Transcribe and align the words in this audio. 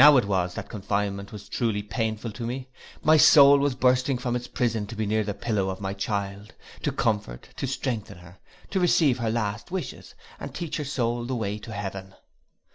Now 0.03 0.17
it 0.17 0.25
was, 0.25 0.55
that 0.55 0.67
confinement 0.67 1.31
was 1.31 1.47
truly 1.47 1.83
painful 1.83 2.31
to 2.31 2.43
me; 2.43 2.69
my 3.03 3.17
soul 3.17 3.59
was 3.59 3.75
bursting 3.75 4.17
from 4.17 4.35
its 4.35 4.47
prison 4.47 4.87
to 4.87 4.95
be 4.95 5.05
near 5.05 5.23
the 5.23 5.35
pillow 5.35 5.69
of 5.69 5.79
my 5.79 5.93
child, 5.93 6.55
to 6.81 6.91
comfort, 6.91 7.49
to 7.57 7.67
strengthen 7.67 8.17
her, 8.17 8.39
to 8.71 8.79
receive 8.79 9.19
her 9.19 9.29
last 9.29 9.69
wishes, 9.69 10.15
and 10.39 10.55
teach 10.55 10.77
her 10.77 10.85
soul 10.85 11.25
the 11.25 11.35
way 11.35 11.59
to 11.59 11.71
heaven! 11.71 12.15